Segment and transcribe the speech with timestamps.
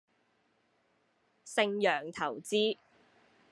[1.45, 2.79] 盛洋投資